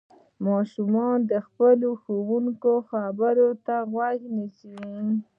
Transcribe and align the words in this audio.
ماشومان 0.47 1.17
د 1.31 1.33
خپلو 1.47 1.89
ښوونکو 2.01 2.73
خبرو 2.89 3.49
ته 3.65 3.75
غوږ 3.91 4.19
نيسي. 4.35 4.77